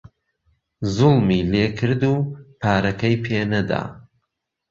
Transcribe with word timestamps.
زووڵمی 0.95 1.39
لێکرد 1.51 2.01
و 2.13 2.15
پارەکەی 2.61 3.15
پێ 3.25 3.39
نەدا 3.51 3.83